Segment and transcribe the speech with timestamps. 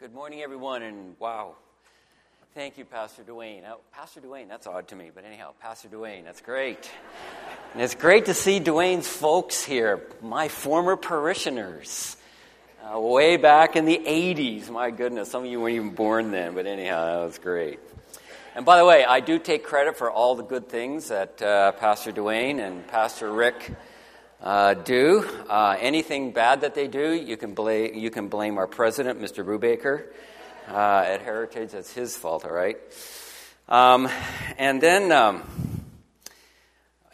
[0.00, 1.56] Good morning, everyone, and wow.
[2.54, 3.64] Thank you, Pastor Dwayne.
[3.68, 6.90] Oh, Pastor Dwayne, that's odd to me, but anyhow, Pastor Dwayne, that's great.
[7.74, 12.16] And it's great to see Dwayne's folks here, my former parishioners.
[12.82, 16.54] Uh, way back in the 80s, my goodness, some of you weren't even born then,
[16.54, 17.78] but anyhow, that was great.
[18.54, 21.72] And by the way, I do take credit for all the good things that uh,
[21.72, 23.70] Pastor Dwayne and Pastor Rick
[24.42, 25.28] uh, do.
[25.48, 29.44] Uh, anything bad that they do, you can, blame, you can blame our president, Mr.
[29.44, 30.06] Brubaker,
[30.68, 31.72] uh, at Heritage.
[31.72, 32.76] That's his fault, all right?
[33.68, 34.08] Um,
[34.58, 35.42] and then, um,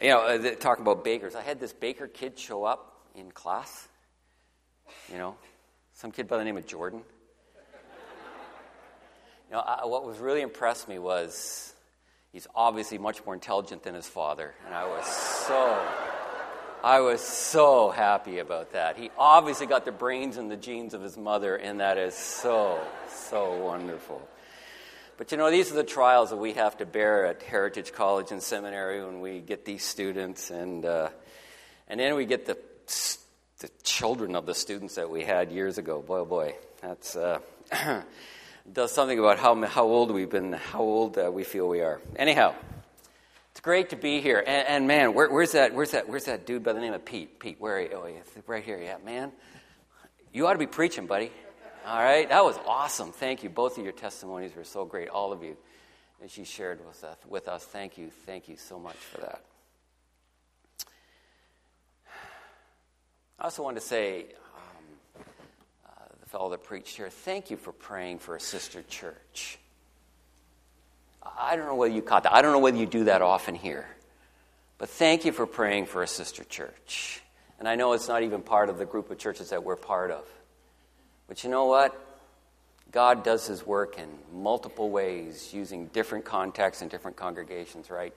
[0.01, 1.35] you know, uh, talk about bakers.
[1.35, 3.87] I had this baker kid show up in class,
[5.11, 5.35] you know,
[5.93, 7.01] some kid by the name of Jordan.
[9.49, 11.73] You know, I, what was really impressed me was
[12.33, 15.81] he's obviously much more intelligent than his father, and I was so
[16.83, 18.97] I was so happy about that.
[18.97, 22.79] He obviously got the brains and the genes of his mother, and that is so,
[23.09, 24.21] so wonderful.
[25.17, 28.31] But you know, these are the trials that we have to bear at Heritage College
[28.31, 31.09] and Seminary when we get these students, and, uh,
[31.87, 32.57] and then we get the,
[33.59, 36.01] the children of the students that we had years ago.
[36.01, 37.39] Boy, oh boy, that's uh,
[38.71, 41.99] does something about how, how old we've been, how old uh, we feel we are.
[42.15, 42.53] Anyhow.
[43.67, 44.41] Great to be here.
[44.47, 45.73] And, and man, where, where's that?
[45.73, 46.07] Where's that?
[46.07, 47.37] Where's that dude by the name of Pete?
[47.37, 47.89] Pete, where are you?
[47.93, 48.79] Oh, right here.
[48.81, 49.33] Yeah, man.
[50.31, 51.31] You ought to be preaching, buddy.
[51.85, 53.11] All right, that was awesome.
[53.11, 53.49] Thank you.
[53.49, 55.09] Both of your testimonies were so great.
[55.09, 55.57] All of you,
[56.23, 57.17] as you shared with us.
[57.27, 57.65] With us.
[57.65, 58.09] Thank you.
[58.25, 59.41] Thank you so much for that.
[63.37, 65.23] I also want to say, um,
[65.85, 65.89] uh,
[66.21, 69.59] the fellow that preached here, thank you for praying for a sister church.
[71.23, 72.33] I don't know whether you caught that.
[72.33, 73.87] I don't know whether you do that often here.
[74.77, 77.21] But thank you for praying for a sister church.
[77.59, 80.11] And I know it's not even part of the group of churches that we're part
[80.11, 80.23] of.
[81.27, 81.99] But you know what?
[82.91, 88.13] God does his work in multiple ways, using different contexts and different congregations, right?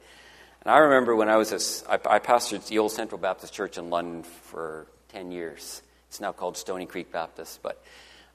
[0.62, 4.22] And I remember when I was, I pastored the old Central Baptist Church in London
[4.22, 5.82] for 10 years.
[6.08, 7.62] It's now called Stony Creek Baptist.
[7.62, 7.82] But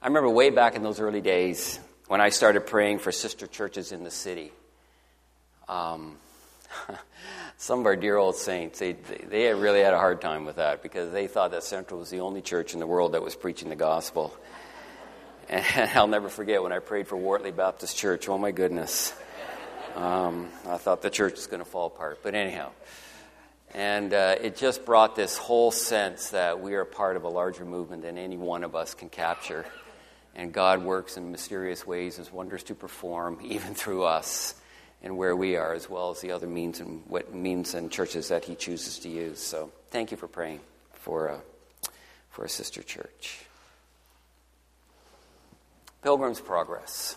[0.02, 3.92] I remember way back in those early days when I started praying for sister churches
[3.92, 4.52] in the city.
[5.68, 6.16] Um,
[7.56, 10.82] some of our dear old saints, they, they really had a hard time with that
[10.82, 13.68] because they thought that Central was the only church in the world that was preaching
[13.68, 14.36] the gospel.
[15.48, 18.28] And I'll never forget when I prayed for Wortley Baptist Church.
[18.28, 19.14] Oh my goodness.
[19.94, 22.18] Um, I thought the church was going to fall apart.
[22.24, 22.72] But anyhow.
[23.72, 27.64] And uh, it just brought this whole sense that we are part of a larger
[27.64, 29.64] movement than any one of us can capture.
[30.36, 34.54] And God works in mysterious ways, as wonders to perform, even through us
[35.02, 38.28] and where we are, as well as the other means and what means and churches
[38.28, 39.40] that He chooses to use.
[39.40, 40.60] So, thank you for praying
[40.92, 41.38] for uh,
[42.30, 43.46] for a sister church.
[46.02, 47.16] Pilgrim's Progress.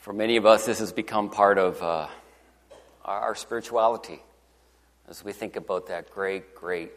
[0.00, 2.08] For many of us, this has become part of uh,
[3.04, 4.20] our, our, spirituality
[5.08, 6.90] as we think about that great, great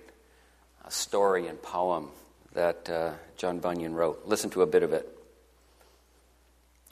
[0.84, 2.10] uh, story and poem
[2.56, 4.24] that uh, John Bunyan wrote.
[4.26, 5.08] Listen to a bit of it.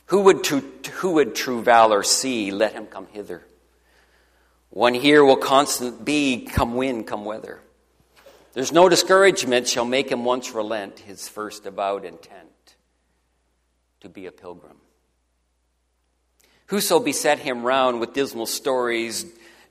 [0.08, 0.60] Who would, to,
[0.92, 2.52] who would true valor see?
[2.52, 3.42] Let him come hither.
[4.70, 7.62] One here will constant be, come wind, come weather.
[8.54, 12.76] There's no discouragement shall make him once relent his first avowed intent
[14.02, 14.78] to be a pilgrim.
[16.68, 19.26] Whoso beset him round with dismal stories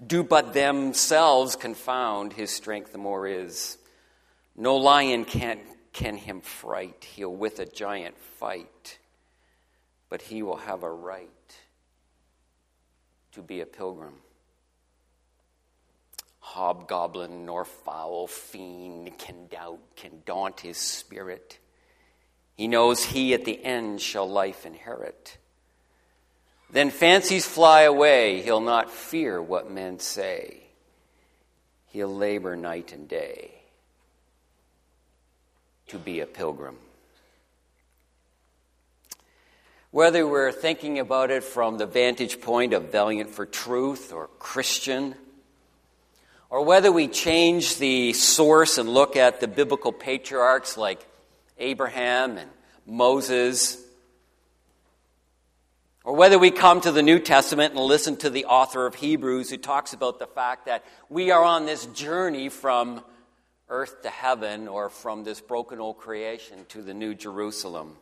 [0.04, 3.78] do but themselves confound his strength the more is.
[4.56, 5.58] No lion can,
[5.92, 8.98] can him fright, he'll with a giant fight
[10.12, 11.56] but he will have a right
[13.32, 14.16] to be a pilgrim.
[16.38, 21.58] Hobgoblin nor foul fiend can doubt, can daunt his spirit.
[22.56, 25.38] He knows he at the end shall life inherit.
[26.70, 30.62] Then fancies fly away, he'll not fear what men say.
[31.86, 33.61] He'll labor night and day
[35.92, 36.76] to be a pilgrim.
[39.90, 45.14] Whether we're thinking about it from the vantage point of Valiant for Truth or Christian,
[46.48, 51.06] or whether we change the source and look at the biblical patriarchs like
[51.58, 52.50] Abraham and
[52.86, 53.76] Moses,
[56.04, 59.50] or whether we come to the New Testament and listen to the author of Hebrews
[59.50, 63.04] who talks about the fact that we are on this journey from
[63.72, 67.96] earth to heaven or from this broken old creation to the new Jerusalem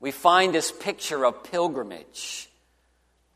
[0.00, 2.48] we find this picture of pilgrimage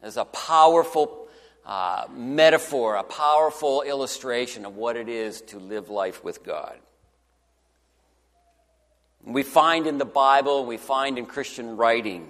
[0.01, 1.29] as a powerful
[1.67, 6.79] uh, metaphor, a powerful illustration of what it is to live life with God.
[9.25, 12.29] we find in the Bible, we find in Christian writing,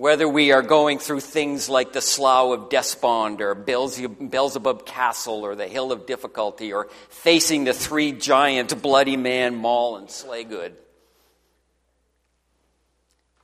[0.00, 5.54] whether we are going through things like the Slough of Despond or Beelzebub Castle or
[5.54, 10.72] the Hill of Difficulty or facing the three giant Bloody Man, Maul, and Slaygood.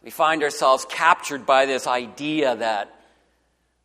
[0.03, 2.91] We find ourselves captured by this idea that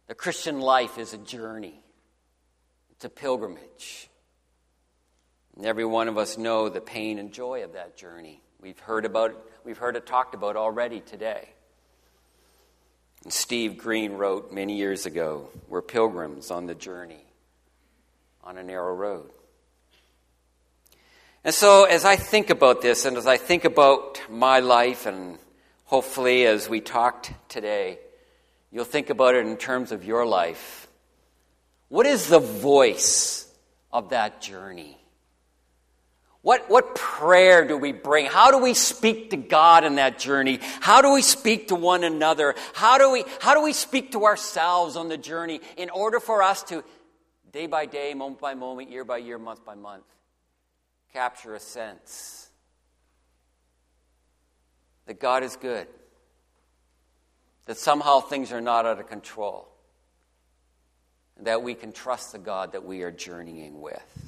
[0.07, 1.83] the Christian life is a journey,
[2.91, 4.07] it's a pilgrimage.
[5.57, 8.41] And every one of us know the pain and joy of that journey.
[8.62, 9.35] We've heard about
[9.65, 11.50] we've heard it talked about already today.
[13.29, 17.23] Steve Green wrote many years ago, We're pilgrims on the journey
[18.44, 19.29] on a narrow road.
[21.44, 25.39] And so, as I think about this, and as I think about my life, and
[25.85, 28.00] hopefully as we talked today,
[28.71, 30.88] you'll think about it in terms of your life.
[31.89, 33.51] What is the voice
[33.91, 35.00] of that journey?
[36.42, 38.26] What, what prayer do we bring?
[38.26, 40.60] How do we speak to God in that journey?
[40.80, 42.56] How do we speak to one another?
[42.74, 46.42] How do we, how do we speak to ourselves on the journey in order for
[46.42, 46.84] us to,
[47.52, 50.06] day by day, moment by moment, year by year, month by month,
[51.14, 52.50] capture a sense
[55.06, 55.88] that God is good,
[57.66, 59.68] that somehow things are not out of control,
[61.42, 64.20] that we can trust the God that we are journeying with?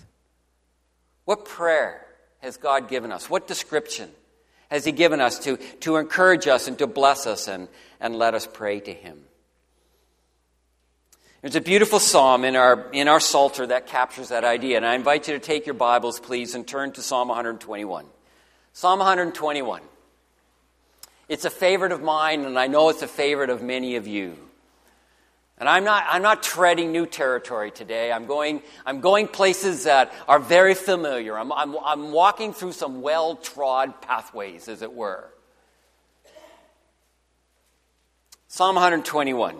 [1.26, 2.06] What prayer
[2.42, 3.30] has God given us?
[3.30, 4.10] What description
[4.70, 7.68] has He given us to, to encourage us and to bless us and,
[8.00, 9.20] and let us pray to Him?
[11.42, 14.78] There's a beautiful psalm in our, in our Psalter that captures that idea.
[14.78, 18.06] And I invite you to take your Bibles, please, and turn to Psalm 121.
[18.72, 19.82] Psalm 121.
[21.28, 24.38] It's a favorite of mine, and I know it's a favorite of many of you.
[25.64, 28.12] And I'm not, I'm not treading new territory today.
[28.12, 31.40] I'm going, I'm going places that are very familiar.
[31.40, 35.30] I'm, I'm, I'm walking through some well trod pathways, as it were.
[38.50, 39.56] Psalm 121.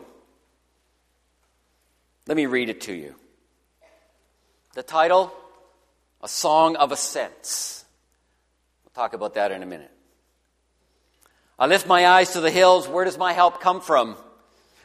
[2.28, 3.16] Let me read it to you.
[4.74, 5.32] The title
[6.22, 7.86] A Song of Ascents.
[8.84, 9.92] We'll talk about that in a minute.
[11.58, 12.90] I lift my eyes to the hills.
[12.90, 14.18] Where does my help come from?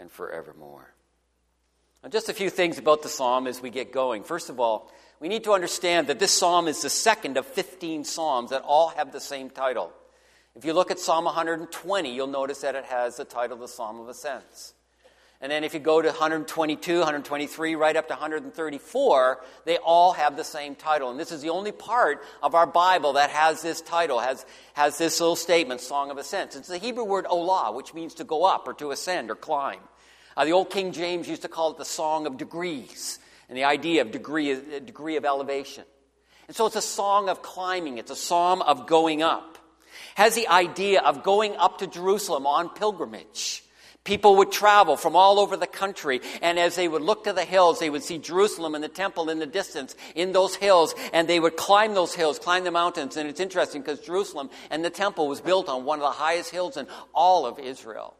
[0.00, 0.94] and forevermore.
[2.02, 4.24] Now, just a few things about the psalm as we get going.
[4.24, 8.04] First of all, we need to understand that this psalm is the second of 15
[8.04, 9.92] psalms that all have the same title.
[10.56, 14.00] If you look at Psalm 120, you'll notice that it has the title the Psalm
[14.00, 14.74] of Ascents.
[15.42, 20.36] And then if you go to 122, 123, right up to 134, they all have
[20.36, 21.10] the same title.
[21.10, 24.44] And this is the only part of our Bible that has this title, has,
[24.74, 26.56] has this little statement, Song of Ascents.
[26.56, 29.80] It's the Hebrew word olah, which means to go up or to ascend or climb.
[30.36, 33.18] Uh, the old King James used to call it the Song of Degrees,
[33.48, 35.84] and the idea of degree, degree of elevation.
[36.46, 39.58] And so it's a song of climbing, it's a psalm of going up.
[40.14, 43.64] Has the idea of going up to Jerusalem on pilgrimage.
[44.02, 47.44] People would travel from all over the country, and as they would look to the
[47.44, 51.28] hills, they would see Jerusalem and the temple in the distance in those hills, and
[51.28, 53.16] they would climb those hills, climb the mountains.
[53.16, 56.50] And it's interesting because Jerusalem and the temple was built on one of the highest
[56.50, 58.16] hills in all of Israel.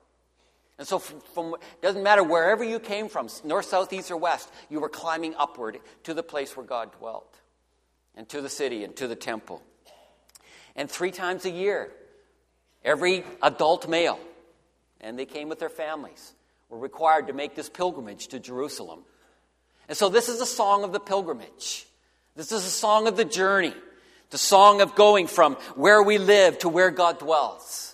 [0.80, 4.80] And so, from, doesn't matter wherever you came from, north, south, east, or west, you
[4.80, 7.38] were climbing upward to the place where God dwelt,
[8.16, 9.62] and to the city, and to the temple.
[10.74, 11.92] And three times a year,
[12.82, 14.18] every adult male,
[15.02, 16.32] and they came with their families,
[16.70, 19.00] were required to make this pilgrimage to Jerusalem.
[19.86, 21.86] And so, this is a song of the pilgrimage.
[22.36, 23.74] This is a song of the journey,
[24.30, 27.89] the song of going from where we live to where God dwells.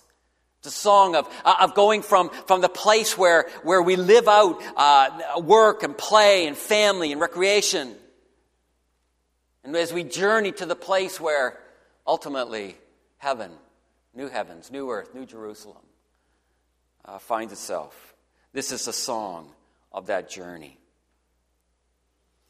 [0.67, 4.27] It's a song of, uh, of going from, from the place where, where we live
[4.27, 7.95] out uh, work and play and family and recreation.
[9.63, 11.57] And as we journey to the place where
[12.05, 12.75] ultimately
[13.15, 13.49] heaven,
[14.13, 15.85] new heavens, new earth, new Jerusalem
[17.05, 18.13] uh, finds itself.
[18.51, 19.49] This is a song
[19.93, 20.77] of that journey.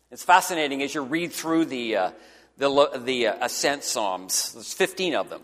[0.09, 2.11] It's fascinating as you read through the, uh,
[2.57, 5.43] the, the uh, ascent psalms, there's 15 of them.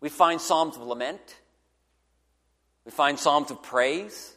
[0.00, 1.36] We find psalms of lament.
[2.84, 4.34] We find psalms of praise.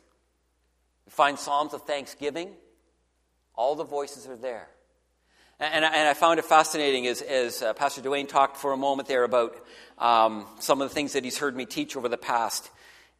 [1.05, 2.51] We find psalms of thanksgiving.
[3.55, 4.67] All the voices are there.
[5.59, 9.07] And, and I found it fascinating as, as uh, Pastor Dwayne talked for a moment
[9.07, 9.55] there about
[9.97, 12.69] um, some of the things that he's heard me teach over the past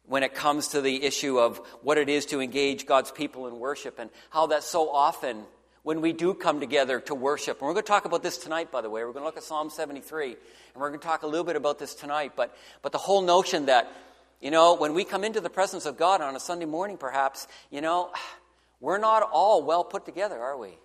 [0.04, 3.58] when it comes to the issue of what it is to engage God's people in
[3.58, 5.44] worship and how that so often,
[5.82, 8.70] when we do come together to worship, and we're going to talk about this tonight,
[8.70, 10.36] by the way, we're going to look at Psalm 73, and
[10.76, 13.66] we're going to talk a little bit about this tonight, but, but the whole notion
[13.66, 13.90] that,
[14.40, 17.48] you know, when we come into the presence of God on a Sunday morning, perhaps,
[17.70, 18.10] you know,
[18.80, 20.78] we're not all well put together, are we?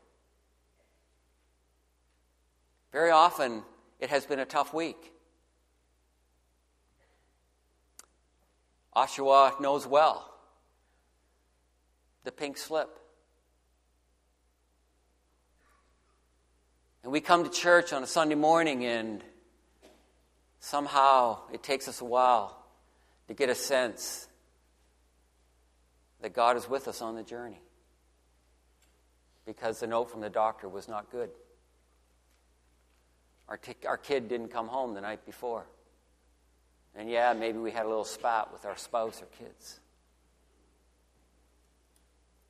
[2.91, 3.63] Very often,
[3.99, 5.13] it has been a tough week.
[8.95, 10.27] Oshawa knows well
[12.23, 12.99] the pink slip.
[17.03, 19.23] And we come to church on a Sunday morning, and
[20.59, 22.60] somehow it takes us a while
[23.31, 24.27] to get a sense
[26.21, 27.61] that God is with us on the journey
[29.45, 31.29] because the note from the doctor was not good.
[33.47, 35.65] Our, t- our kid didn't come home the night before.
[36.93, 39.79] And yeah, maybe we had a little spat with our spouse or kids.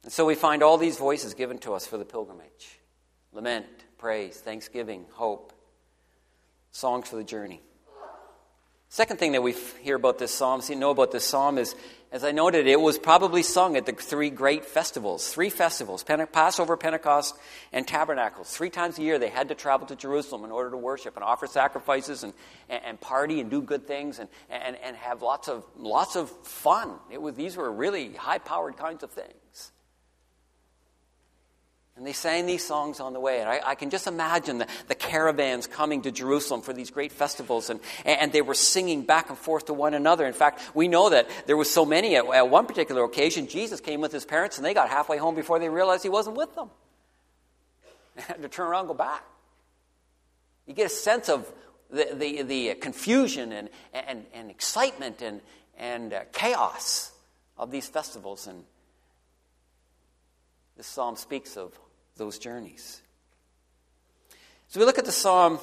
[0.02, 2.80] And so we find all these voices given to us for the pilgrimage
[3.34, 3.68] lament,
[4.00, 5.54] praise, thanksgiving, hope,
[6.72, 7.62] songs for the journey.
[8.94, 11.76] Second thing that we hear about this psalm, see, know about this psalm is,
[12.12, 16.76] as I noted, it was probably sung at the three great festivals, three festivals, Passover,
[16.76, 17.38] Pentecost,
[17.72, 18.54] and Tabernacles.
[18.54, 21.24] Three times a year they had to travel to Jerusalem in order to worship and
[21.24, 22.34] offer sacrifices and,
[22.68, 26.30] and, and party and do good things and, and, and have lots of, lots of
[26.46, 26.96] fun.
[27.10, 29.41] It was, these were really high-powered kinds of things.
[32.02, 33.42] And they sang these songs on the way.
[33.42, 37.12] And I, I, can just imagine the, the caravans coming to Jerusalem for these great
[37.12, 37.70] festivals.
[37.70, 40.26] And, and they were singing back and forth to one another.
[40.26, 43.82] In fact, we know that there was so many at, at one particular occasion, Jesus
[43.82, 46.56] came with his parents and they got halfway home before they realized he wasn't with
[46.56, 46.72] them.
[48.16, 49.24] They had to turn around and go back.
[50.66, 51.54] You get a sense of
[51.92, 55.40] the, the, the confusion and, and, and excitement and,
[55.78, 57.12] and uh, chaos
[57.60, 58.48] of these festivals.
[58.48, 58.64] And
[60.76, 61.80] this psalm speaks of
[62.18, 63.02] those journeys.
[64.70, 65.60] So we look at the psalm.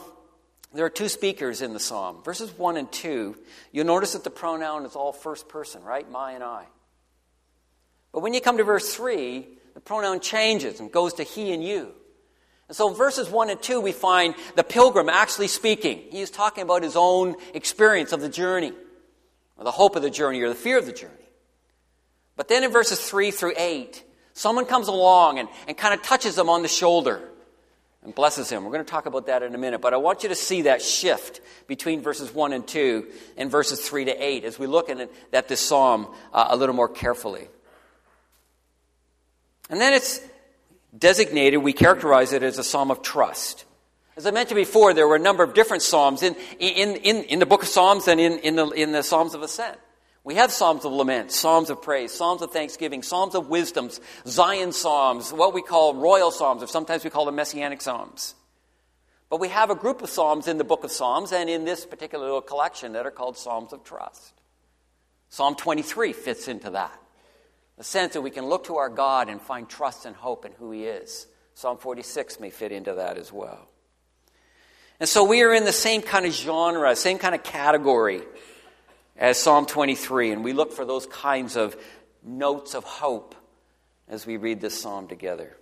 [0.75, 2.23] There are two speakers in the psalm.
[2.23, 3.37] Verses 1 and 2,
[3.73, 6.09] you'll notice that the pronoun is all first person, right?
[6.11, 6.65] My and I.
[8.13, 11.65] But when you come to verse 3, the pronoun changes and goes to he and
[11.65, 11.93] you.
[12.69, 16.03] And so in verses 1 and 2, we find the pilgrim actually speaking.
[16.11, 18.73] He is talking about his own experience of the journey,
[19.57, 21.15] or the hope of the journey, or the fear of the journey.
[22.37, 24.05] But then in verses 3 through 8,
[24.39, 27.29] Someone comes along and, and kind of touches him on the shoulder
[28.05, 28.63] and blesses him.
[28.63, 30.63] We're going to talk about that in a minute, but I want you to see
[30.63, 34.91] that shift between verses 1 and 2 and verses 3 to 8 as we look
[34.91, 37.49] at, at this psalm uh, a little more carefully.
[39.71, 40.21] And then it's
[40.97, 43.65] designated, we characterize it as a psalm of trust.
[44.17, 47.39] As I mentioned before, there were a number of different psalms in, in, in, in
[47.41, 49.79] the book of Psalms and in, in, the, in the Psalms of Ascent.
[50.29, 54.73] We have Psalms of lament, Psalms of praise, Psalms of thanksgiving, Psalms of wisdoms, Zion
[54.73, 58.35] Psalms, what we call royal Psalms, or sometimes we call them messianic Psalms.
[59.31, 61.87] But we have a group of Psalms in the book of Psalms and in this
[61.87, 64.35] particular little collection that are called Psalms of trust.
[65.31, 67.01] Psalm 23 fits into that.
[67.79, 70.53] The sense that we can look to our God and find trust and hope in
[70.53, 71.27] who He is.
[71.55, 73.67] Psalm 46 may fit into that as well.
[75.01, 78.21] And so we are in the same kind of genre, same kind of category
[79.19, 81.77] as Psalm 23, and we look for those kinds of
[82.25, 83.35] notes of hope
[84.09, 85.55] as we read this psalm together.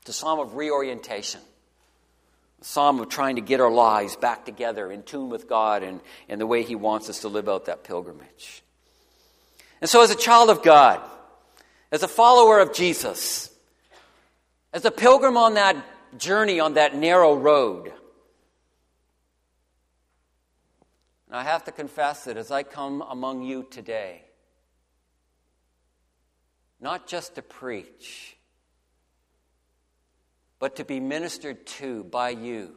[0.00, 1.40] It's a psalm of reorientation,
[2.60, 6.00] a psalm of trying to get our lives back together in tune with God and,
[6.28, 8.62] and the way He wants us to live out that pilgrimage.
[9.80, 11.00] And so, as a child of God,
[11.92, 13.50] as a follower of Jesus,
[14.72, 15.76] as a pilgrim on that
[16.18, 17.92] journey, on that narrow road,
[21.28, 24.22] And I have to confess that as I come among you today,
[26.80, 28.36] not just to preach,
[30.58, 32.76] but to be ministered to by you,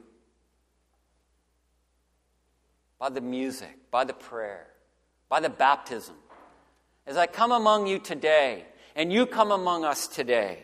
[2.99, 4.67] by the music, by the prayer,
[5.29, 6.15] by the baptism.
[7.07, 8.65] As I come among you today,
[8.95, 10.59] and you come among us today,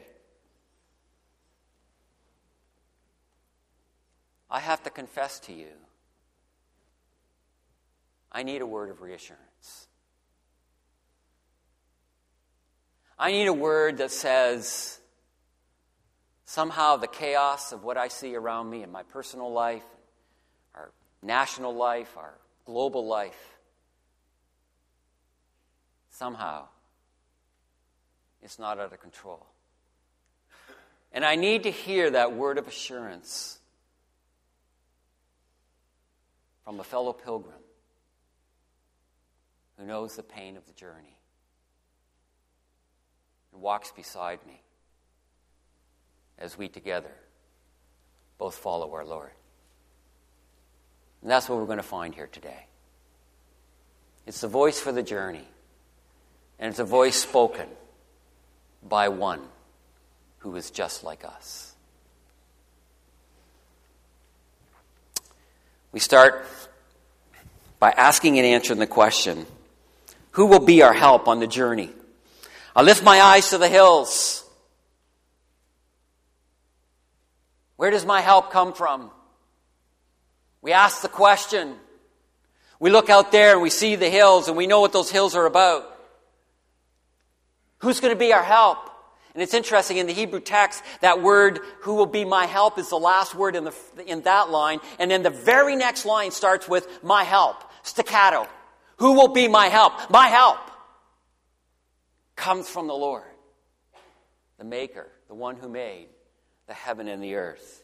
[4.50, 5.68] I have to confess to you
[8.38, 9.88] I need a word of reassurance.
[13.18, 15.00] I need a word that says,
[16.46, 19.82] somehow the chaos of what I see around me in my personal life,
[20.76, 20.92] our
[21.24, 23.58] national life, our global life,
[26.12, 26.68] somehow
[28.44, 29.48] it's not out of control.
[31.12, 33.58] And I need to hear that word of assurance
[36.64, 37.56] from a fellow pilgrim
[39.78, 41.18] who knows the pain of the journey
[43.54, 44.62] and walks beside me
[46.38, 47.12] as we together
[48.38, 49.32] both follow our Lord.
[51.22, 52.68] And that's what we're going to find here today.
[54.26, 55.48] It's the voice for the journey,
[56.60, 57.68] and it's a voice spoken
[58.88, 59.42] by one
[60.40, 61.74] who is just like us.
[65.92, 66.46] We start
[67.80, 69.46] by asking and answering the question
[70.38, 71.90] Who will be our help on the journey?
[72.76, 74.48] I lift my eyes to the hills.
[77.76, 79.10] Where does my help come from?
[80.62, 81.74] We ask the question.
[82.80, 85.34] We look out there and we see the hills and we know what those hills
[85.34, 85.92] are about.
[87.80, 88.78] Who's going to be our help?
[89.34, 92.90] And it's interesting in the Hebrew text, that word, who will be my help, is
[92.90, 93.74] the last word in, the,
[94.06, 94.82] in that line.
[95.00, 98.48] And then the very next line starts with my help, staccato.
[98.98, 100.10] Who will be my help?
[100.10, 100.60] My help
[102.36, 103.24] comes from the Lord,
[104.58, 106.08] the Maker, the one who made
[106.68, 107.84] the heaven and the earth.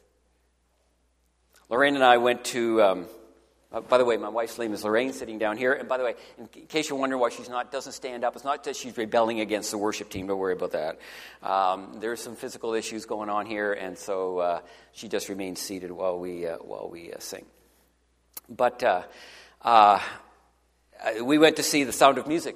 [1.70, 3.08] Lorraine and I went to, um,
[3.72, 5.74] uh, by the way, my wife's name is Lorraine, sitting down here.
[5.74, 8.46] And by the way, in case you're wondering why she's not doesn't stand up, it's
[8.46, 10.28] not that she's rebelling against the worship team.
[10.28, 11.00] Don't worry about that.
[11.42, 14.60] Um, there's some physical issues going on here, and so uh,
[14.92, 17.46] she just remains seated while we uh, while we uh, sing.
[18.50, 19.04] But uh,
[19.62, 20.00] uh,
[21.24, 22.56] we went to see The Sound of Music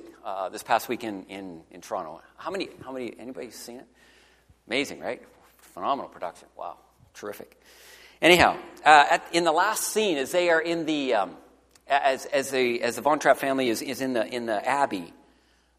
[0.51, 2.21] this past week in, in, in Toronto.
[2.37, 2.69] How many?
[2.83, 3.13] How many?
[3.17, 3.87] Anybody seen it?
[4.67, 5.21] Amazing, right?
[5.57, 6.47] Phenomenal production.
[6.57, 6.77] Wow,
[7.13, 7.59] terrific.
[8.21, 11.37] Anyhow, uh, at, in the last scene, as they are in the, um,
[11.87, 15.13] as, as, the, as the Von Trapp family is, is in, the, in the abbey,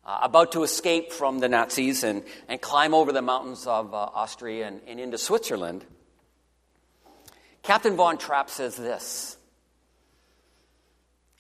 [0.07, 3.97] uh, about to escape from the Nazis and, and climb over the mountains of uh,
[3.97, 5.85] Austria and, and into Switzerland,
[7.63, 9.37] Captain Von Trapp says this.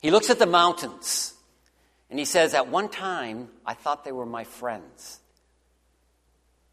[0.00, 1.34] He looks at the mountains
[2.10, 5.20] and he says, At one time, I thought they were my friends.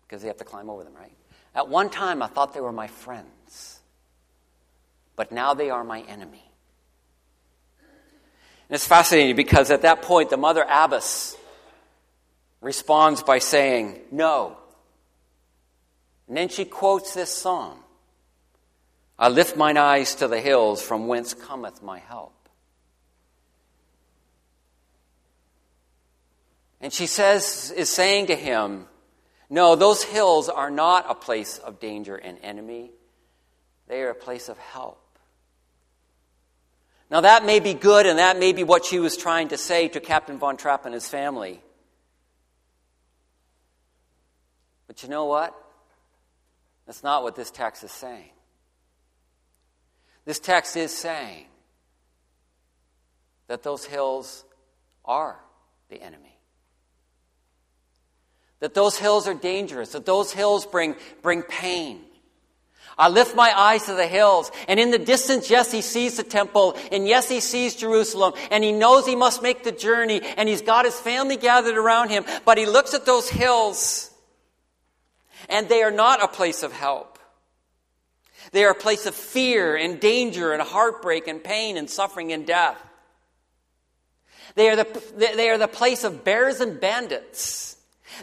[0.04, 1.16] Because they have to climb over them, right?
[1.56, 3.76] At one time, I thought they were my friends
[5.16, 6.44] but now they are my enemy.
[8.68, 11.38] And it's fascinating because at that point, the mother abbess
[12.62, 14.58] responds by saying, No.
[16.28, 17.78] And then she quotes this psalm
[19.18, 22.34] I lift mine eyes to the hills, from whence cometh my help.
[26.82, 28.86] And she says, is saying to him,
[29.50, 32.92] No, those hills are not a place of danger and enemy,
[33.88, 35.02] they are a place of help.
[37.10, 39.88] Now, that may be good, and that may be what she was trying to say
[39.90, 41.62] to Captain Von Trapp and his family.
[44.88, 45.56] But you know what?
[46.86, 48.32] That's not what this text is saying.
[50.26, 51.46] This text is saying
[53.48, 54.44] that those hills
[55.04, 55.40] are
[55.90, 56.35] the enemy.
[58.66, 62.02] That those hills are dangerous, that those hills bring, bring pain.
[62.98, 66.24] I lift my eyes to the hills, and in the distance, yes, he sees the
[66.24, 70.50] temple, and yes, he sees Jerusalem, and he knows he must make the journey, and
[70.50, 74.10] he's got his family gathered around him, but he looks at those hills,
[75.48, 77.20] and they are not a place of help.
[78.52, 82.48] They are a place of fear and danger and heartbreak and pain and suffering and
[82.48, 82.84] death.
[84.56, 87.75] They are the, they are the place of bears and bandits.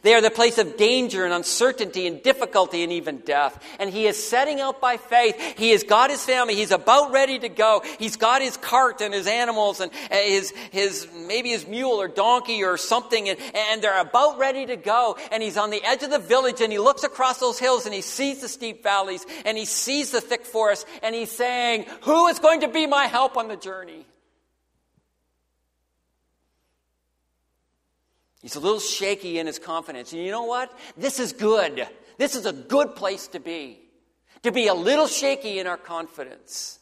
[0.03, 3.63] They are the place of danger and uncertainty and difficulty and even death.
[3.79, 5.37] And he is setting out by faith.
[5.59, 6.55] He has got his family.
[6.55, 7.83] He's about ready to go.
[7.99, 12.09] He's got his cart and his animals and uh, his, his maybe his mule or
[12.09, 13.29] donkey or something.
[13.29, 15.17] And, and they're about ready to go.
[15.31, 17.95] And he's on the edge of the village and he looks across those hills and
[17.95, 22.29] he sees the steep valleys and he sees the thick forest and he's saying, Who
[22.29, 24.07] is going to be my help on the journey?
[28.43, 30.13] He's a little shaky in his confidence.
[30.13, 30.77] And you know what?
[30.97, 31.87] This is good.
[32.19, 33.79] This is a good place to be.
[34.43, 36.81] To be a little shaky in our confidence.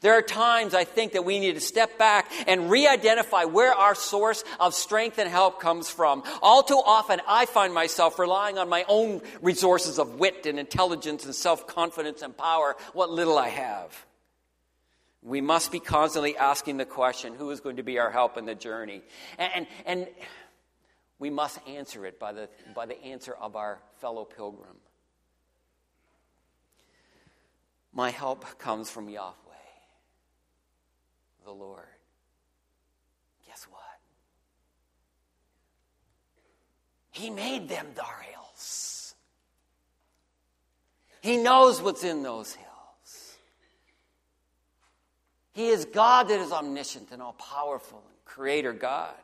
[0.00, 3.72] There are times I think that we need to step back and re identify where
[3.72, 6.22] our source of strength and help comes from.
[6.42, 11.24] All too often, I find myself relying on my own resources of wit and intelligence
[11.24, 14.06] and self confidence and power, what little I have.
[15.22, 18.46] We must be constantly asking the question who is going to be our help in
[18.46, 19.02] the journey?
[19.38, 20.08] And, and, and
[21.18, 24.76] we must answer it by the, by the answer of our fellow pilgrim.
[27.92, 29.32] My help comes from Yahweh,
[31.44, 31.86] the Lord.
[33.46, 33.80] Guess what?
[37.10, 39.14] He made them, dar hills.
[41.22, 43.36] He knows what's in those hills.
[45.54, 49.14] He is God that is omniscient and all powerful and creator God.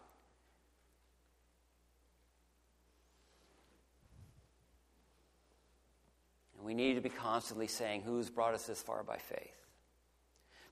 [6.62, 9.66] And we need to be constantly saying, Who's brought us this far by faith?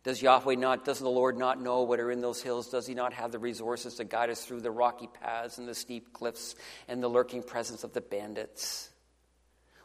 [0.05, 2.69] Does Yahweh not, does the Lord not know what are in those hills?
[2.69, 5.75] Does he not have the resources to guide us through the rocky paths and the
[5.75, 6.55] steep cliffs
[6.87, 8.89] and the lurking presence of the bandits?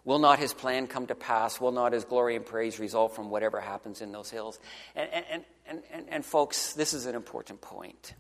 [0.04, 1.60] Will not his plan come to pass?
[1.60, 4.60] Will not his glory and praise result from whatever happens in those hills?
[4.96, 8.14] And, and, and, and, and folks, this is an important point.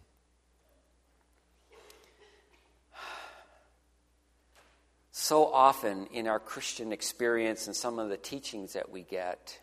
[5.17, 9.57] So often in our Christian experience and some of the teachings that we get,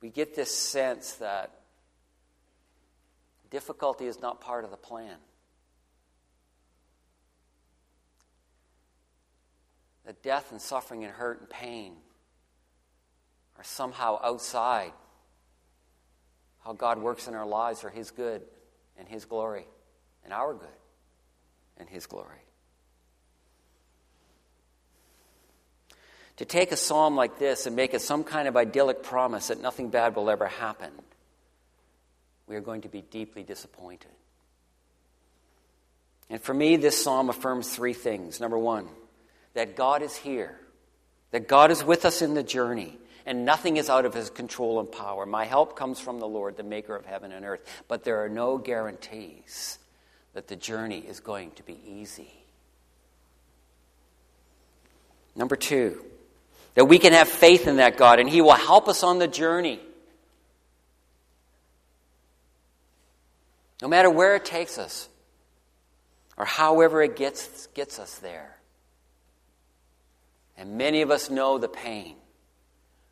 [0.00, 1.60] we get this sense that
[3.48, 5.14] difficulty is not part of the plan.
[10.04, 11.92] That death and suffering and hurt and pain
[13.56, 14.90] are somehow outside
[16.64, 18.42] how God works in our lives for His good
[18.98, 19.68] and His glory,
[20.24, 20.68] and our good
[21.78, 22.45] and His glory.
[26.36, 29.60] To take a psalm like this and make it some kind of idyllic promise that
[29.60, 30.90] nothing bad will ever happen,
[32.46, 34.10] we are going to be deeply disappointed.
[36.28, 38.40] And for me, this psalm affirms three things.
[38.40, 38.88] Number one,
[39.54, 40.58] that God is here,
[41.30, 44.78] that God is with us in the journey, and nothing is out of his control
[44.78, 45.26] and power.
[45.26, 47.60] My help comes from the Lord, the maker of heaven and earth.
[47.88, 49.78] But there are no guarantees
[50.34, 52.30] that the journey is going to be easy.
[55.34, 56.04] Number two,
[56.76, 59.26] that we can have faith in that God and He will help us on the
[59.26, 59.80] journey.
[63.82, 65.08] No matter where it takes us,
[66.36, 68.58] or however it gets, gets us there.
[70.56, 72.16] And many of us know the pain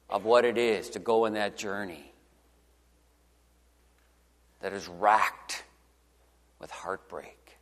[0.09, 2.13] of what it is to go in that journey
[4.61, 5.65] that is racked
[6.59, 7.59] with heartbreak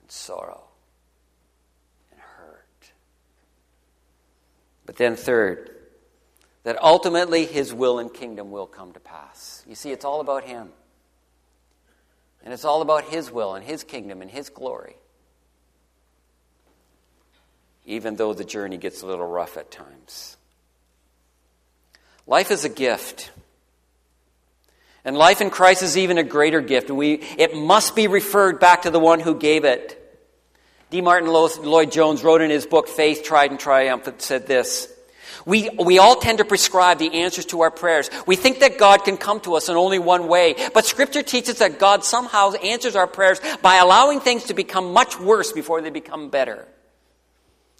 [0.00, 0.64] and sorrow.
[4.86, 5.70] But then, third,
[6.64, 9.62] that ultimately his will and kingdom will come to pass.
[9.68, 10.70] You see, it's all about him.
[12.42, 14.96] And it's all about his will and his kingdom and his glory.
[17.86, 20.36] Even though the journey gets a little rough at times.
[22.26, 23.30] Life is a gift.
[25.04, 26.90] And life in Christ is even a greater gift.
[26.90, 30.00] We, it must be referred back to the one who gave it.
[30.94, 31.00] D.
[31.00, 34.86] Martyn Lloyd Jones wrote in his book, Faith Tried and Triumphant, said this.
[35.44, 38.08] We, we all tend to prescribe the answers to our prayers.
[38.28, 40.54] We think that God can come to us in only one way.
[40.72, 45.18] But Scripture teaches that God somehow answers our prayers by allowing things to become much
[45.18, 46.68] worse before they become better.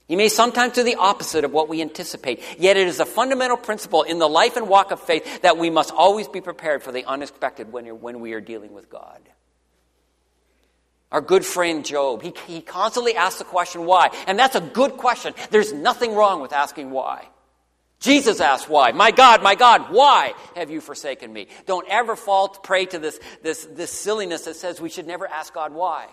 [0.08, 2.42] He may sometimes do the opposite of what we anticipate.
[2.58, 5.70] Yet it is a fundamental principle in the life and walk of faith that we
[5.70, 9.20] must always be prepared for the unexpected when, when we are dealing with God.
[11.14, 14.10] Our good friend Job, he, he constantly asks the question why.
[14.26, 15.32] And that's a good question.
[15.52, 17.28] There's nothing wrong with asking why.
[18.00, 18.90] Jesus asked why.
[18.90, 21.46] My God, my God, why have you forsaken me?
[21.66, 25.54] Don't ever fall prey to this, this, this silliness that says we should never ask
[25.54, 26.08] God why.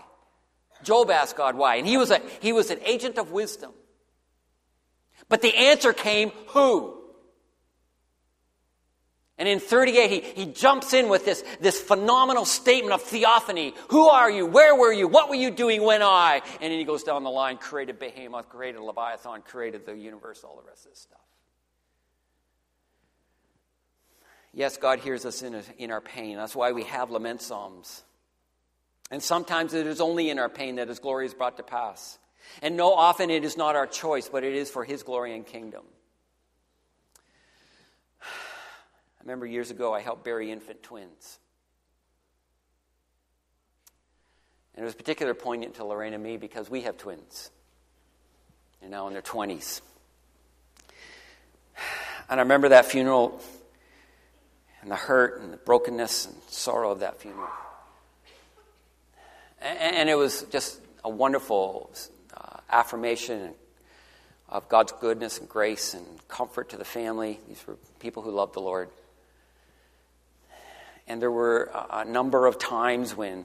[0.84, 3.72] Job asked God why, and he was, a, he was an agent of wisdom.
[5.28, 7.01] But the answer came who?
[9.38, 13.74] And in 38, he, he jumps in with this, this phenomenal statement of theophany.
[13.88, 14.46] Who are you?
[14.46, 15.08] Where were you?
[15.08, 16.42] What were you doing when I?
[16.60, 20.60] And then he goes down the line, created Behemoth, created Leviathan, created the universe, all
[20.62, 21.18] the rest of this stuff.
[24.54, 26.36] Yes, God hears us in, in our pain.
[26.36, 28.02] That's why we have lament psalms.
[29.10, 32.18] And sometimes it is only in our pain that His glory is brought to pass.
[32.60, 35.46] And no, often it is not our choice, but it is for His glory and
[35.46, 35.84] kingdom.
[39.22, 41.38] I remember years ago I helped bury infant twins.
[44.74, 47.50] And it was particularly poignant to Lorraine and me because we have twins.
[48.80, 49.80] They're now in their 20s.
[52.28, 53.40] And I remember that funeral
[54.80, 57.48] and the hurt and the brokenness and sorrow of that funeral.
[59.60, 61.94] And, it was just a wonderful
[62.36, 63.54] uh, affirmation
[64.48, 67.38] of God's goodness and grace and comfort to the family.
[67.46, 68.88] These were people who loved the Lord.
[71.06, 73.44] And there were a number of times when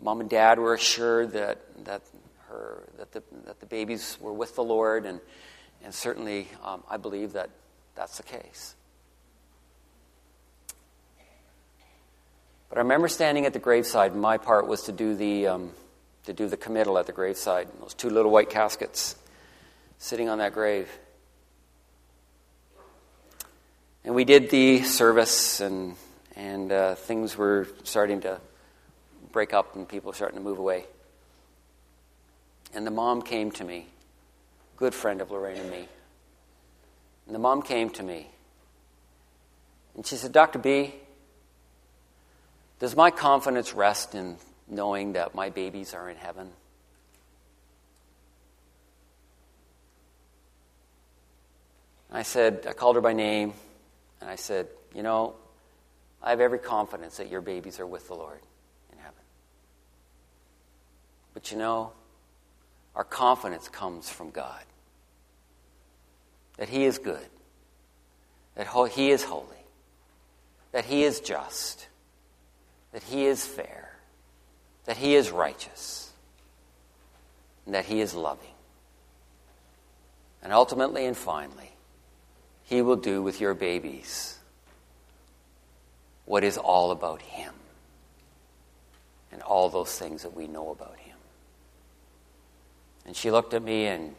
[0.00, 2.02] mom and dad were assured that, that,
[2.48, 5.20] her, that, the, that the babies were with the Lord, and,
[5.82, 7.50] and certainly um, I believe that
[7.94, 8.74] that's the case.
[12.68, 15.70] But I remember standing at the graveside, my part was to do the, um,
[16.24, 19.16] to do the committal at the graveside, those two little white caskets
[19.98, 20.90] sitting on that grave.
[24.04, 25.96] And we did the service, and,
[26.36, 28.40] and uh, things were starting to
[29.32, 30.84] break up, and people starting to move away.
[32.74, 33.86] And the mom came to me,
[34.76, 35.88] good friend of Lorraine and me.
[37.26, 38.28] And the mom came to me,
[39.94, 40.58] and she said, Dr.
[40.58, 40.94] B,
[42.78, 44.36] does my confidence rest in
[44.68, 46.50] knowing that my babies are in heaven?
[52.10, 53.52] I said, I called her by name.
[54.20, 55.34] And I said, You know,
[56.22, 58.40] I have every confidence that your babies are with the Lord
[58.92, 59.14] in heaven.
[61.34, 61.92] But you know,
[62.94, 64.62] our confidence comes from God.
[66.56, 67.26] That He is good,
[68.54, 69.46] that He is holy,
[70.72, 71.86] that He is just,
[72.92, 73.96] that He is fair,
[74.86, 76.10] that He is righteous,
[77.66, 78.48] and that He is loving.
[80.42, 81.72] And ultimately and finally,
[82.66, 84.38] he will do with your babies
[86.26, 87.54] what is all about Him
[89.32, 91.16] and all those things that we know about Him.
[93.06, 94.14] And she looked at me and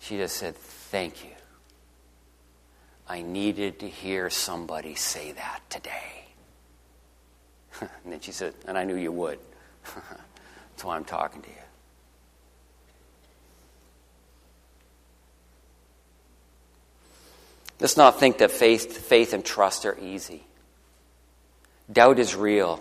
[0.00, 1.30] she just said, Thank you.
[3.06, 6.24] I needed to hear somebody say that today.
[7.80, 9.38] and then she said, And I knew you would.
[9.84, 11.54] That's why I'm talking to you.
[17.80, 20.44] Let's not think that faith, faith and trust are easy.
[21.90, 22.80] Doubt is real.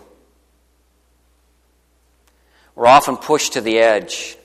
[2.75, 4.37] We're often pushed to the edge.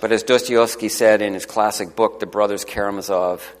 [0.00, 3.54] But as Dostoevsky said in his classic book, The Brothers Karamazov,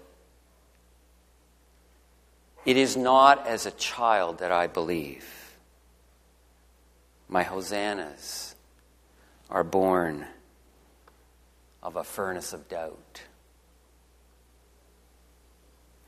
[2.64, 5.24] it is not as a child that I believe.
[7.28, 8.54] My hosannas
[9.50, 10.26] are born
[11.82, 13.22] of a furnace of doubt.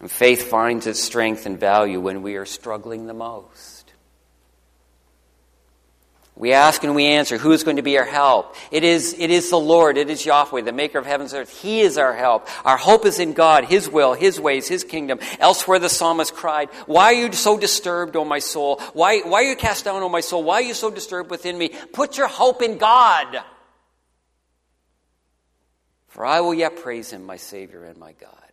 [0.05, 3.91] And faith finds its strength and value when we are struggling the most.
[6.37, 8.55] We ask and we answer, who is going to be our help?
[8.71, 11.59] It is, it is the Lord, it is Yahweh, the maker of heavens and earth.
[11.63, 12.49] He is our help.
[12.67, 15.21] Our hope is in God, His will, His ways, His kingdom.
[15.39, 18.83] Elsewhere the psalmist cried, Why are you so disturbed, O my soul?
[18.93, 20.43] Why, why are you cast down, O my soul?
[20.45, 21.71] Why are you so disturbed within me?
[21.95, 23.43] Put your hope in God.
[26.09, 28.44] For I will yet praise him, my Savior and my God.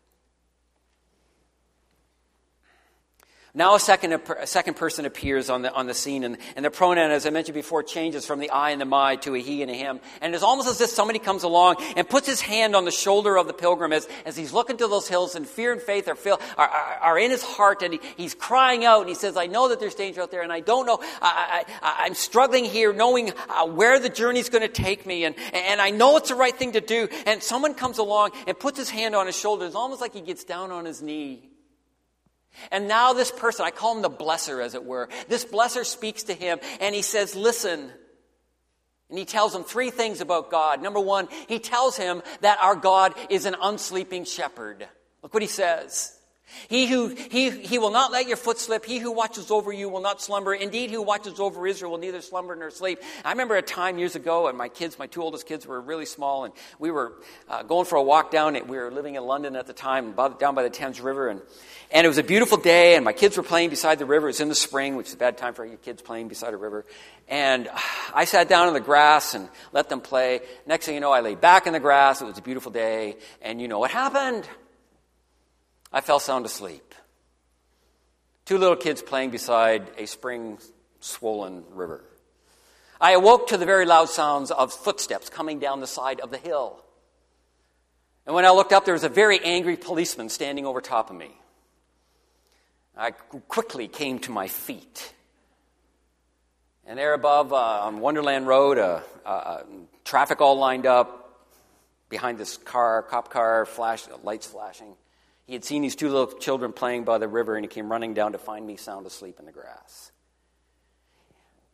[3.54, 6.72] Now a second, a second person appears on the, on the scene, and, and the
[6.72, 9.62] pronoun, as I mentioned before, changes from the I and the my to a he
[9.62, 10.00] and a him.
[10.22, 13.38] And it's almost as if somebody comes along and puts his hand on the shoulder
[13.38, 16.16] of the pilgrim as, as he's looking to those hills, and fear and faith are,
[16.16, 19.36] feel, are, are, are in his heart, and he, he's crying out, and he says,
[19.36, 22.64] I know that there's danger out there, and I don't know, I, I, I'm struggling
[22.64, 26.30] here knowing uh, where the journey's going to take me, and, and I know it's
[26.30, 27.10] the right thing to do.
[27.26, 29.66] And someone comes along and puts his hand on his shoulder.
[29.66, 31.51] It's almost like he gets down on his knee
[32.72, 36.24] and now this person, I call him the blesser, as it were, this blesser speaks
[36.24, 37.92] to him and he says, Listen.
[39.10, 40.82] And he tells him three things about God.
[40.82, 44.88] Number one, he tells him that our God is an unsleeping shepherd.
[45.22, 46.18] Look what he says.
[46.68, 48.86] He who he, he will not let your foot slip.
[48.86, 50.54] He who watches over you will not slumber.
[50.54, 53.00] Indeed, he who watches over Israel will neither slumber nor sleep.
[53.26, 56.06] I remember a time years ago, and my kids, my two oldest kids, were really
[56.06, 57.14] small, and we were
[57.50, 58.54] uh, going for a walk down.
[58.68, 61.42] We were living in London at the time, down by the Thames River, and
[61.94, 64.28] and it was a beautiful day, and my kids were playing beside the river.
[64.28, 66.54] It was in the spring, which is a bad time for your kids playing beside
[66.54, 66.86] a river.
[67.28, 67.70] And
[68.14, 70.40] I sat down in the grass and let them play.
[70.66, 72.22] Next thing you know, I lay back in the grass.
[72.22, 74.48] It was a beautiful day, and you know what happened?
[75.92, 76.96] I fell sound asleep.
[78.46, 80.58] Two little kids playing beside a spring
[81.00, 82.04] swollen river.
[83.00, 86.38] I awoke to the very loud sounds of footsteps coming down the side of the
[86.38, 86.84] hill.
[88.26, 91.16] And when I looked up, there was a very angry policeman standing over top of
[91.16, 91.32] me.
[92.96, 95.14] I quickly came to my feet.
[96.86, 99.64] And there above uh, on Wonderland Road, uh, uh,
[100.04, 101.48] traffic all lined up
[102.10, 104.94] behind this car, cop car, flash, lights flashing.
[105.48, 108.14] He had seen these two little children playing by the river, and he came running
[108.14, 110.12] down to find me sound asleep in the grass.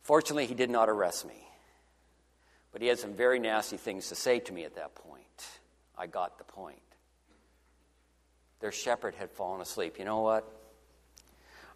[0.02, 1.48] Fortunately, he did not arrest me,
[2.72, 5.22] but he had some very nasty things to say to me at that point.
[5.96, 6.80] I got the point.
[8.60, 9.98] Their shepherd had fallen asleep.
[9.98, 10.50] You know what?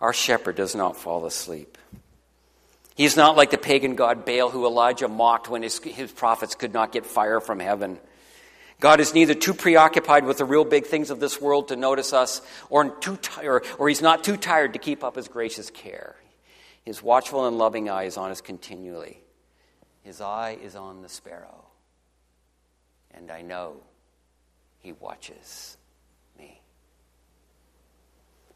[0.00, 1.78] Our shepherd does not fall asleep.
[2.94, 6.72] He's not like the pagan god Baal who Elijah mocked when his, his prophets could
[6.72, 7.98] not get fire from heaven.
[8.82, 12.12] God is neither too preoccupied with the real big things of this world to notice
[12.12, 16.16] us, or, too or, or he's not too tired to keep up his gracious care.
[16.84, 19.22] His watchful and loving eye is on us continually.
[20.02, 21.64] His eye is on the sparrow.
[23.12, 23.76] And I know
[24.80, 25.76] he watches
[26.36, 26.60] me.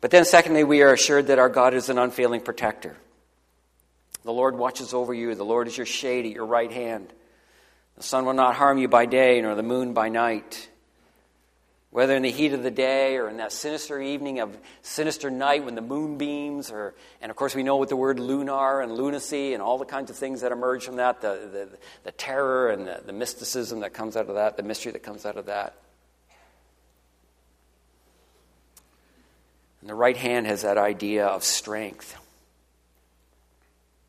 [0.01, 2.97] But then, secondly, we are assured that our God is an unfailing protector.
[4.25, 7.13] The Lord watches over you, the Lord is your shade at your right hand.
[7.97, 10.69] The sun will not harm you by day, nor the moon by night.
[11.91, 15.65] Whether in the heat of the day or in that sinister evening of sinister night
[15.65, 18.93] when the moon beams, or, and of course we know what the word lunar and
[18.93, 22.69] lunacy and all the kinds of things that emerge from that, the, the, the terror
[22.69, 25.47] and the, the mysticism that comes out of that, the mystery that comes out of
[25.47, 25.75] that.
[29.81, 32.15] And the right hand has that idea of strength.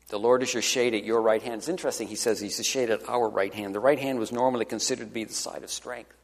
[0.08, 1.56] The Lord is your shade at your right hand.
[1.56, 3.74] It's interesting, he says he's the shade at our right hand.
[3.74, 6.14] The right hand was normally considered to be the side of strength.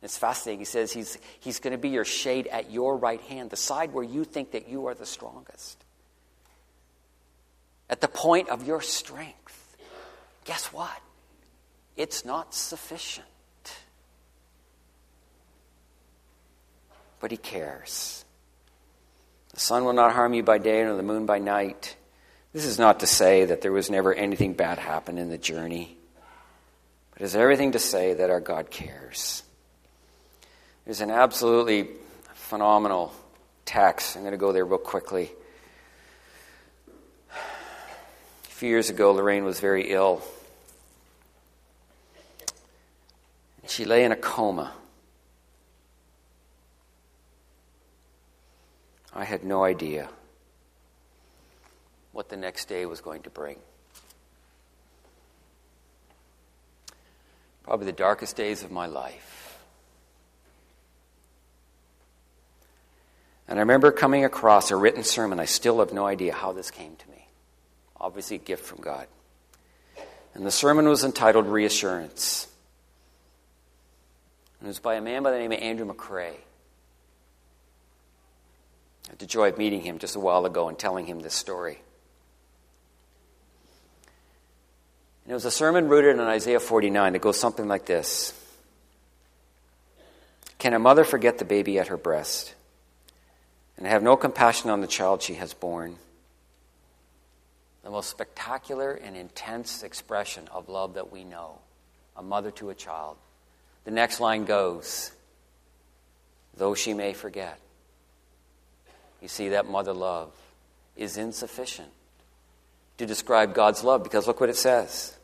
[0.00, 0.60] And It's fascinating.
[0.60, 3.92] He says he's, he's going to be your shade at your right hand, the side
[3.92, 5.82] where you think that you are the strongest.
[7.90, 9.76] At the point of your strength.
[10.44, 11.00] Guess what?
[11.96, 13.26] It's not sufficient.
[17.18, 18.24] But he cares.
[19.54, 21.95] The sun will not harm you by day, nor the moon by night.
[22.56, 25.94] This is not to say that there was never anything bad happen in the journey,
[27.12, 29.42] but it's everything to say that our God cares.
[30.86, 31.88] There's an absolutely
[32.32, 33.12] phenomenal
[33.66, 34.16] text.
[34.16, 35.30] I'm going to go there real quickly.
[37.30, 37.34] A
[38.48, 40.22] few years ago, Lorraine was very ill.
[43.66, 44.72] She lay in a coma.
[49.14, 50.08] I had no idea
[52.16, 53.58] what the next day was going to bring.
[57.62, 59.58] Probably the darkest days of my life.
[63.46, 65.38] And I remember coming across a written sermon.
[65.38, 67.28] I still have no idea how this came to me.
[68.00, 69.06] Obviously, a gift from God.
[70.34, 72.48] And the sermon was entitled Reassurance.
[74.58, 76.36] And it was by a man by the name of Andrew McCrae.
[79.04, 81.34] I had the joy of meeting him just a while ago and telling him this
[81.34, 81.80] story.
[85.26, 88.32] And it was a sermon rooted in Isaiah 49 that goes something like this
[90.60, 92.54] Can a mother forget the baby at her breast
[93.76, 95.96] and have no compassion on the child she has borne?
[97.82, 101.58] The most spectacular and intense expression of love that we know
[102.16, 103.16] a mother to a child.
[103.84, 105.10] The next line goes,
[106.56, 107.58] Though she may forget.
[109.20, 110.30] You see, that mother love
[110.96, 111.90] is insufficient
[112.98, 115.15] to describe God's love because look what it says.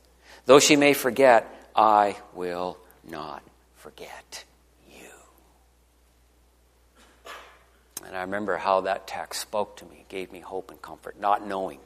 [0.47, 2.79] Though she may forget, I will
[3.09, 3.43] not
[3.77, 4.45] forget
[4.91, 5.09] you.
[8.07, 11.47] And I remember how that text spoke to me, gave me hope and comfort, not
[11.47, 11.79] knowing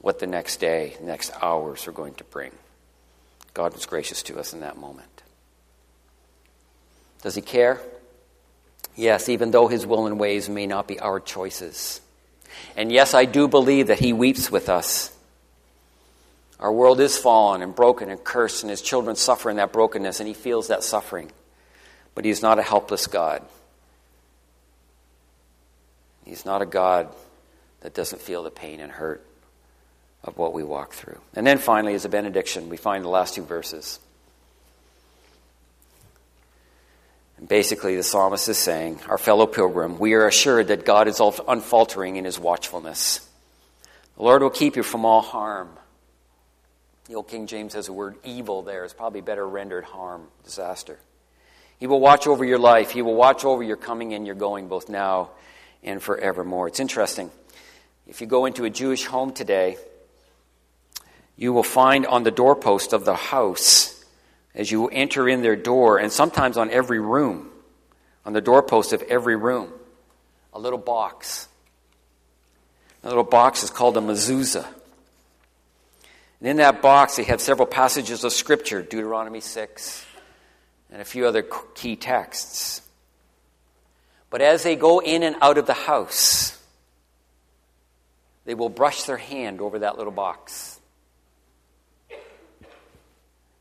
[0.00, 2.52] what the next day, next hours are going to bring.
[3.54, 5.22] God was gracious to us in that moment.
[7.22, 7.80] Does he care?
[8.94, 12.00] Yes, even though his will and ways may not be our choices.
[12.76, 15.15] And yes, I do believe that he weeps with us.
[16.58, 20.20] Our world is fallen and broken and cursed, and his children suffer in that brokenness,
[20.20, 21.30] and he feels that suffering.
[22.14, 23.42] But he is not a helpless God.
[26.24, 27.08] He's not a God
[27.80, 29.24] that doesn't feel the pain and hurt
[30.24, 31.20] of what we walk through.
[31.34, 34.00] And then finally, as a benediction, we find the last two verses.
[37.38, 41.20] And basically, the psalmist is saying, Our fellow pilgrim, we are assured that God is
[41.20, 43.20] unfaltering in his watchfulness.
[44.16, 45.68] The Lord will keep you from all harm.
[47.08, 48.84] The old King James has the word evil there.
[48.84, 50.98] It's probably better rendered harm, disaster.
[51.78, 52.90] He will watch over your life.
[52.90, 55.30] He will watch over your coming and your going, both now
[55.84, 56.66] and forevermore.
[56.66, 57.30] It's interesting.
[58.08, 59.76] If you go into a Jewish home today,
[61.36, 64.04] you will find on the doorpost of the house
[64.54, 67.50] as you enter in their door, and sometimes on every room,
[68.24, 69.70] on the doorpost of every room,
[70.54, 71.46] a little box.
[73.04, 74.66] A little box is called a mezuzah.
[76.40, 80.06] And in that box, they have several passages of Scripture Deuteronomy 6
[80.90, 82.82] and a few other key texts.
[84.30, 86.60] But as they go in and out of the house,
[88.44, 90.76] they will brush their hand over that little box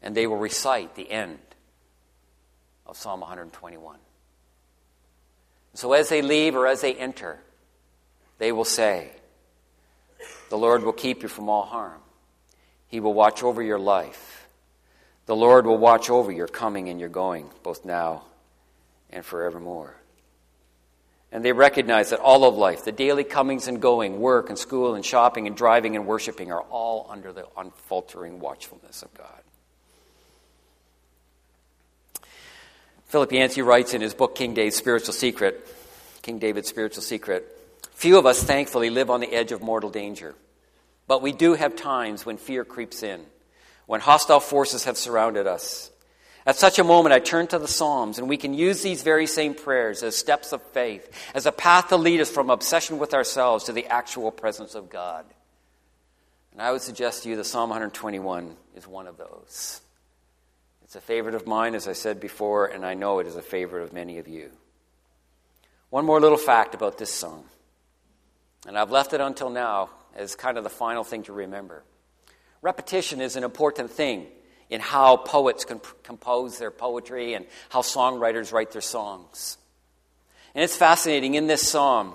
[0.06, 1.40] and they will recite the end
[2.86, 3.98] of Psalm 121.
[5.74, 7.40] So as they leave or as they enter,
[8.38, 9.10] they will say,
[10.50, 12.00] The Lord will keep you from all harm.
[12.88, 14.48] He will watch over your life.
[15.26, 18.24] The Lord will watch over your coming and your going, both now
[19.10, 19.96] and forevermore.
[21.32, 24.96] And they recognize that all of life, the daily comings and going, work and school
[24.96, 29.28] and shopping and driving and worshiping, are all under the unfaltering watchfulness of God.
[33.08, 35.68] Philip Yancey writes in his book, King Dave's Spiritual Secret
[36.26, 37.46] King David's spiritual secret.
[37.92, 40.34] Few of us, thankfully, live on the edge of mortal danger.
[41.08, 43.22] But we do have times when fear creeps in,
[43.86, 45.92] when hostile forces have surrounded us.
[46.48, 49.26] At such a moment, I turn to the Psalms, and we can use these very
[49.26, 53.16] same prayers as steps of faith, as a path to lead us from obsession with
[53.16, 55.26] ourselves to the actual presence of God.
[56.52, 59.82] And I would suggest to you that Psalm 121 is one of those.
[60.84, 63.42] It's a favorite of mine, as I said before, and I know it is a
[63.42, 64.52] favorite of many of you.
[65.90, 67.46] One more little fact about this psalm,
[68.68, 71.84] and I've left it until now as kind of the final thing to remember.
[72.62, 74.28] Repetition is an important thing
[74.70, 79.58] in how poets can compose their poetry and how songwriters write their songs.
[80.56, 82.14] And it's fascinating in this psalm,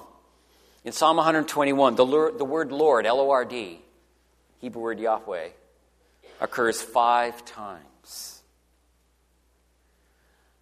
[0.84, 3.80] in Psalm 121, the, the word Lord, L O R D,
[4.60, 5.48] Hebrew word Yahweh,
[6.40, 8.42] occurs five times.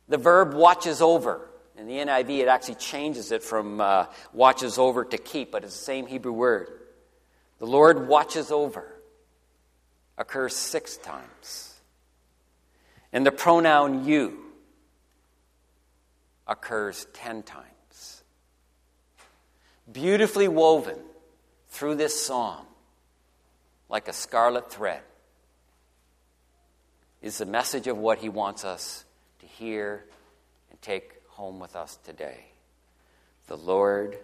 [0.09, 1.49] The verb watches over.
[1.77, 5.79] In the NIV, it actually changes it from uh, watches over to keep, but it's
[5.79, 6.69] the same Hebrew word.
[7.59, 8.95] The Lord watches over
[10.17, 11.75] occurs six times.
[13.13, 14.39] And the pronoun you
[16.47, 18.23] occurs ten times.
[19.91, 20.99] Beautifully woven
[21.69, 22.67] through this psalm
[23.89, 25.01] like a scarlet thread,
[27.23, 29.05] is the message of what he wants us
[29.41, 30.05] to hear
[30.71, 32.45] and take home with us today.
[33.47, 34.19] The Lord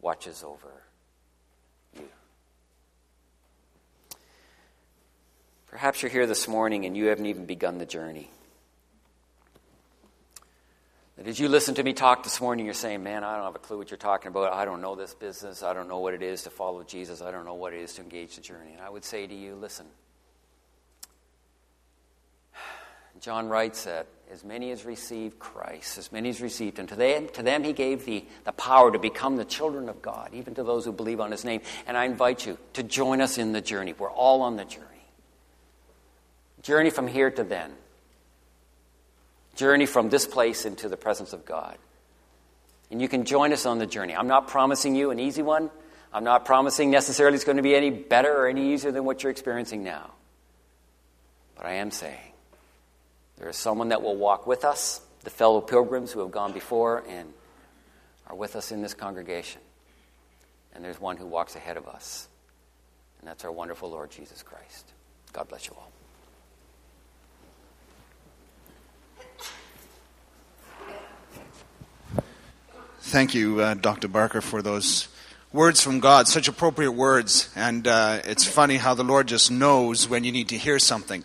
[0.00, 0.84] watches over
[5.70, 8.28] Perhaps you're here this morning and you haven't even begun the journey.
[11.16, 13.54] That as you listen to me talk this morning, you're saying, Man, I don't have
[13.54, 14.52] a clue what you're talking about.
[14.52, 15.62] I don't know this business.
[15.62, 17.22] I don't know what it is to follow Jesus.
[17.22, 18.72] I don't know what it is to engage the journey.
[18.72, 19.86] And I would say to you, listen.
[23.20, 27.28] John writes that as many as received Christ, as many as received him, to them,
[27.34, 30.64] to them he gave the, the power to become the children of God, even to
[30.64, 31.60] those who believe on his name.
[31.86, 33.94] And I invite you to join us in the journey.
[33.96, 34.99] We're all on the journey.
[36.62, 37.72] Journey from here to then
[39.60, 41.76] journey from this place into the presence of God.
[42.90, 44.16] And you can join us on the journey.
[44.16, 45.70] I'm not promising you an easy one.
[46.14, 49.22] I'm not promising necessarily it's going to be any better or any easier than what
[49.22, 50.12] you're experiencing now.
[51.56, 52.32] But I am saying
[53.36, 57.04] there is someone that will walk with us, the fellow pilgrims who have gone before
[57.06, 57.30] and
[58.28, 59.60] are with us in this congregation.
[60.74, 62.28] And there's one who walks ahead of us,
[63.18, 64.86] and that's our wonderful Lord Jesus Christ.
[65.34, 65.92] God bless you all.
[73.02, 74.08] Thank you, uh, Dr.
[74.08, 75.08] Barker, for those
[75.52, 77.48] words from God, such appropriate words.
[77.56, 81.24] And uh, it's funny how the Lord just knows when you need to hear something.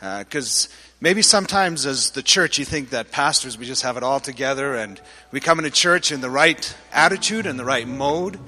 [0.00, 4.02] Because uh, maybe sometimes as the church, you think that pastors, we just have it
[4.02, 5.00] all together and
[5.30, 8.38] we come into church in the right attitude and the right mode.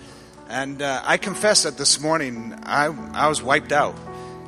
[0.49, 3.95] And uh, I confess that this morning I, I was wiped out.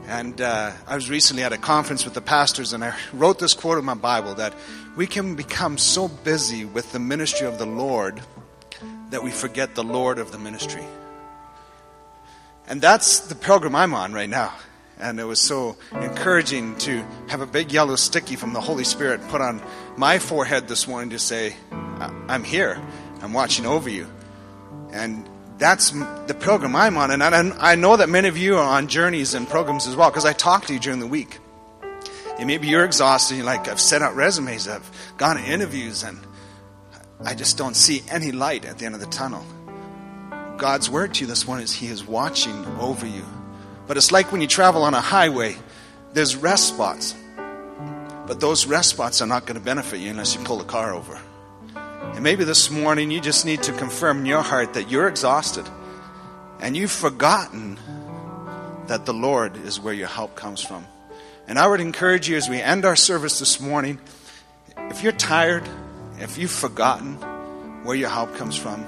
[0.08, 3.54] And uh, I was recently at a conference with the pastors, and I wrote this
[3.54, 4.54] quote in my Bible that
[4.96, 8.22] we can become so busy with the ministry of the Lord
[9.10, 10.84] that we forget the Lord of the ministry.
[12.66, 14.54] And that's the program I'm on right now.
[14.98, 19.20] And it was so encouraging to have a big yellow sticky from the Holy Spirit
[19.28, 19.62] put on
[19.96, 21.54] my forehead this morning to say,
[22.00, 22.80] I'm here.
[23.20, 24.08] I'm watching over you.
[24.92, 25.28] And
[25.58, 25.90] that's
[26.26, 27.10] the program I'm on.
[27.10, 30.24] And I know that many of you are on journeys and programs as well because
[30.24, 31.38] I talk to you during the week.
[32.38, 33.36] And maybe you're exhausted.
[33.36, 36.18] You're like, I've sent out resumes, I've gone to interviews, and
[37.24, 39.44] I just don't see any light at the end of the tunnel.
[40.58, 43.24] God's word to you this morning is He is watching over you.
[43.86, 45.56] But it's like when you travel on a highway,
[46.12, 47.14] there's rest spots.
[48.26, 50.92] But those rest spots are not going to benefit you unless you pull the car
[50.94, 51.20] over.
[51.74, 55.68] And maybe this morning you just need to confirm in your heart that you're exhausted
[56.60, 57.78] and you've forgotten
[58.86, 60.86] that the Lord is where your help comes from.
[61.48, 64.00] And I would encourage you as we end our service this morning,
[64.90, 65.62] if you're tired,
[66.18, 67.14] if you've forgotten
[67.84, 68.84] where your help comes from,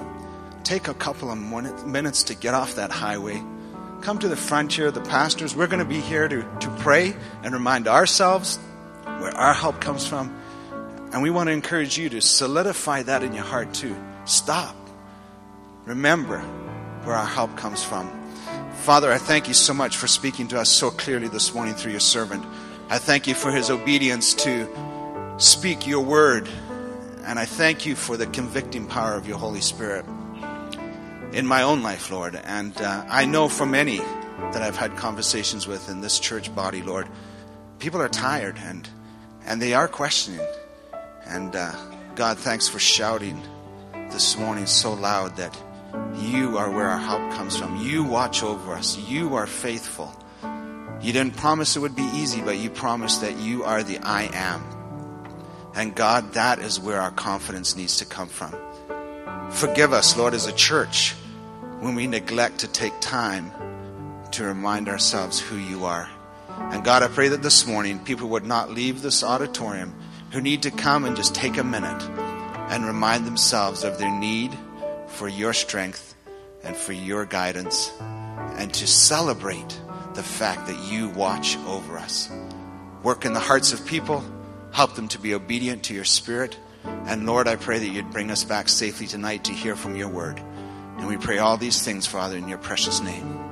[0.63, 1.37] take a couple of
[1.85, 3.41] minutes to get off that highway.
[4.01, 5.55] Come to the front here, the pastors.
[5.55, 8.57] We're going to be here to, to pray and remind ourselves
[9.05, 10.35] where our help comes from.
[11.13, 13.95] And we want to encourage you to solidify that in your heart too.
[14.25, 14.75] Stop.
[15.85, 16.39] Remember
[17.03, 18.18] where our help comes from.
[18.79, 21.91] Father, I thank you so much for speaking to us so clearly this morning through
[21.91, 22.43] your servant.
[22.89, 24.67] I thank you for his obedience to
[25.37, 26.49] speak your word.
[27.25, 30.05] And I thank you for the convicting power of your Holy Spirit
[31.33, 32.35] in my own life, Lord.
[32.35, 36.81] And uh, I know for many that I've had conversations with in this church body,
[36.81, 37.07] Lord,
[37.79, 38.87] people are tired and,
[39.45, 40.47] and they are questioning.
[41.27, 41.75] And uh,
[42.15, 43.43] God, thanks for shouting
[44.09, 45.55] this morning so loud that
[46.15, 47.77] you are where our help comes from.
[47.77, 48.97] You watch over us.
[48.97, 50.13] You are faithful.
[51.01, 54.29] You didn't promise it would be easy, but you promised that you are the I
[54.33, 54.63] am.
[55.75, 58.55] And God, that is where our confidence needs to come from.
[59.51, 61.15] Forgive us, Lord, as a church,
[61.79, 63.51] when we neglect to take time
[64.31, 66.09] to remind ourselves who you are.
[66.49, 69.95] And God, I pray that this morning people would not leave this auditorium
[70.31, 72.03] who need to come and just take a minute
[72.69, 74.55] and remind themselves of their need
[75.09, 76.15] for your strength
[76.63, 79.79] and for your guidance and to celebrate
[80.13, 82.31] the fact that you watch over us.
[83.03, 84.23] Work in the hearts of people,
[84.71, 86.57] help them to be obedient to your spirit.
[86.83, 90.09] And Lord, I pray that you'd bring us back safely tonight to hear from your
[90.09, 90.39] word.
[90.97, 93.48] And we pray all these things, Father, in your precious name.